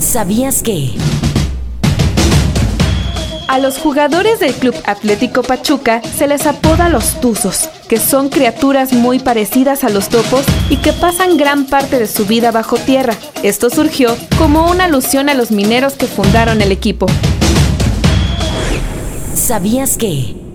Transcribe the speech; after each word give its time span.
¿Sabías 0.00 0.62
que? 0.62 0.92
A 3.48 3.58
los 3.58 3.78
jugadores 3.78 4.38
del 4.38 4.54
Club 4.54 4.74
Atlético 4.84 5.42
Pachuca 5.42 6.00
se 6.02 6.28
les 6.28 6.46
apoda 6.46 6.88
los 6.88 7.20
Tuzos, 7.20 7.68
que 7.88 7.98
son 7.98 8.28
criaturas 8.28 8.92
muy 8.92 9.18
parecidas 9.18 9.84
a 9.84 9.88
los 9.88 10.08
topos 10.08 10.44
y 10.70 10.76
que 10.76 10.92
pasan 10.92 11.36
gran 11.36 11.66
parte 11.66 11.98
de 11.98 12.06
su 12.06 12.26
vida 12.26 12.52
bajo 12.52 12.76
tierra. 12.76 13.14
Esto 13.42 13.70
surgió 13.70 14.16
como 14.38 14.70
una 14.70 14.84
alusión 14.84 15.28
a 15.28 15.34
los 15.34 15.50
mineros 15.50 15.94
que 15.94 16.06
fundaron 16.06 16.62
el 16.62 16.72
equipo. 16.72 17.06
¿Sabías 19.34 19.96
que? 19.96 20.47